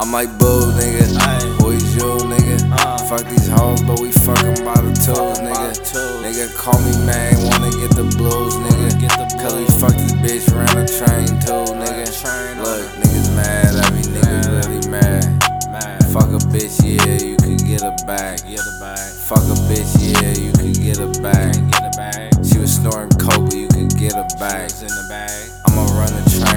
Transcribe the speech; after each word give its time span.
I'm 0.00 0.12
like 0.12 0.30
boo, 0.38 0.72
nigga. 0.80 1.58
Boys, 1.60 1.94
you, 1.94 2.02
nigga. 2.24 2.72
Uh. 2.72 2.96
Fuck 3.04 3.28
these 3.28 3.48
hoes, 3.48 3.82
but 3.82 4.00
we 4.00 4.10
fucking 4.12 4.64
by 4.64 4.74
the 4.80 4.94
tools, 4.96 5.38
nigga. 5.40 5.76
tools. 5.76 6.24
Nigga, 6.24 6.46
call 6.56 6.78
me 6.80 6.94
man, 7.04 7.36
wanna 7.44 7.70
get 7.76 7.90
the 7.92 8.06
blues, 8.16 8.54
nigga. 8.56 9.00
get 9.00 9.12
the 9.12 9.28
Cause 9.36 9.54
we 9.54 9.66
blues. 9.66 9.80
fucked 9.80 9.98
this 9.98 10.46
bitch 10.48 10.54
around 10.56 10.76
the 10.78 10.86
train, 10.88 11.28
too, 11.44 11.68
nigga. 11.76 12.06
train 12.16 12.62
Look, 12.64 12.86
niggas 13.02 13.36
mad 13.36 13.76
at 13.76 13.92
me, 13.92 14.02
niggas 14.02 14.46
Mad. 14.48 14.64
really 14.64 14.88
mad. 14.88 15.26
Man, 15.70 16.00
Fuck 16.10 16.30
a 16.32 16.40
bitch, 16.48 16.80
yeah, 16.82 17.20
you 17.20 17.36
can 17.36 17.56
get 17.58 17.82
a 17.82 17.92
bag. 18.06 18.40
get 18.48 18.60
a 18.62 18.74
bag. 18.80 19.12
Fuck 19.28 19.44
a 19.52 19.56
bitch, 19.68 19.92
yeah, 20.00 20.32
you 20.32 20.52
can 20.56 20.72
get 20.72 20.98
a 20.98 21.10
bag. 21.20 21.54
Get 21.70 21.84
a 21.84 21.90
bag. 21.96 22.32
She 22.46 22.58
was 22.58 22.72
snoring 22.74 23.10
coke, 23.20 23.50
but 23.50 23.54
you 23.54 23.68
could 23.68 23.92
get 23.98 24.14
a 24.14 24.24
bag. 24.38 24.64
It's 24.70 24.80
in 24.80 24.88
the 24.88 25.06
bag. 25.10 25.50
I'ma 25.68 25.84
run 25.92 26.08
a 26.14 26.22
train 26.30 26.49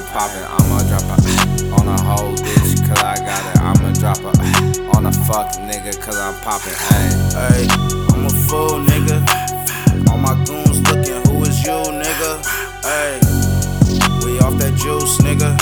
I'm 0.00 0.06
popping. 0.06 0.44
I'ma 0.48 0.80
drop 0.88 1.18
it 1.18 1.72
on 1.78 1.86
a 1.86 2.00
whole 2.00 2.32
bitch, 2.32 2.88
cause 2.88 3.02
I 3.02 3.16
got 3.16 3.44
it. 3.52 3.60
I'ma 3.60 3.92
drop 4.00 4.16
it 4.16 4.96
on 4.96 5.04
a 5.04 5.12
fuck 5.12 5.52
nigga, 5.68 6.00
cause 6.00 6.16
I'm 6.16 6.32
popping. 6.40 6.72
Ayy. 6.72 7.36
Hey, 7.36 7.68
I'm 8.14 8.24
a 8.24 8.30
fool, 8.48 8.80
nigga. 8.80 9.20
All 10.08 10.16
my 10.16 10.42
goons 10.46 10.80
looking, 10.88 11.20
who 11.28 11.42
is 11.42 11.62
you, 11.62 11.76
nigga? 12.00 12.40
Hey, 12.80 13.20
we 14.24 14.38
off 14.40 14.56
that 14.56 14.72
juice, 14.80 15.18
nigga. 15.18 15.52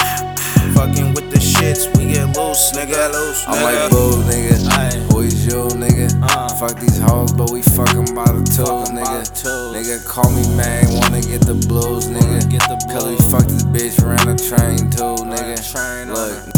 Fucking 0.74 1.14
with 1.14 1.30
the 1.32 1.38
shits, 1.38 1.88
we 1.98 2.12
get 2.12 2.36
loose, 2.36 2.70
nigga. 2.72 3.10
Loose, 3.10 3.44
I'm 3.48 3.60
like 3.64 3.90
boo, 3.90 4.22
nigga. 4.22 4.68
Aye. 4.70 5.06
Boys, 5.10 5.46
you, 5.46 5.66
nigga. 5.74 6.16
Uh. 6.22 6.48
Fuck 6.58 6.78
these 6.78 6.98
hoes, 7.00 7.32
but 7.32 7.50
we 7.50 7.62
fucking 7.62 8.14
by 8.14 8.30
the 8.30 8.44
tools, 8.54 8.90
nigga. 8.90 9.22
Nigga, 9.74 10.06
call 10.06 10.30
me 10.30 10.42
man, 10.56 10.86
wanna 10.94 11.22
get 11.22 11.40
the 11.40 11.54
blues, 11.54 12.06
nigga. 12.06 12.17
Get 12.58 12.68
the 12.68 12.86
Cause 12.92 13.04
we 13.04 13.16
fucked 13.30 13.48
this 13.48 13.64
bitch 13.64 14.04
around 14.04 14.26
the 14.26 14.36
train, 14.36 14.90
too, 14.90 15.24
nigga. 15.24 15.72
train 15.72 16.12
Look. 16.12 16.57